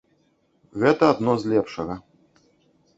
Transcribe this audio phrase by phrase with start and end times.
[0.85, 1.95] Гэта адно з лепшага.